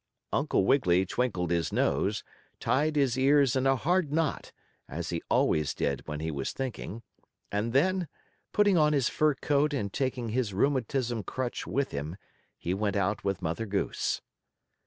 Uncle 0.33 0.65
Wiggily 0.65 1.05
twinkled 1.05 1.51
his 1.51 1.71
nose, 1.71 2.23
tied 2.59 2.95
his 2.95 3.19
ears 3.19 3.55
in 3.55 3.67
a 3.67 3.75
hard 3.75 4.11
knot, 4.11 4.51
as 4.89 5.11
he 5.11 5.21
always 5.29 5.75
did 5.75 6.01
when 6.07 6.19
he 6.21 6.31
was 6.31 6.53
thinking, 6.53 7.03
and 7.51 7.71
then, 7.71 8.07
putting 8.51 8.79
on 8.79 8.93
his 8.93 9.09
fur 9.09 9.35
coat 9.35 9.75
and 9.75 9.93
taking 9.93 10.29
his 10.29 10.55
rheumatism 10.55 11.21
crutch 11.21 11.67
with 11.67 11.91
him, 11.91 12.17
he 12.57 12.73
went 12.73 12.95
out 12.95 13.23
with 13.23 13.43
Mother 13.43 13.67
Goose. 13.67 14.23